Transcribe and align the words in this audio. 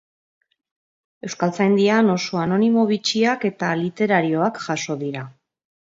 Euskaltzaindian 1.27 2.09
oso 2.15 2.41
anonimo 2.45 2.87
bitxiak 2.95 3.45
eta 3.53 3.73
literarioak 3.83 4.59
jaso 4.69 5.01
dira. 5.07 5.29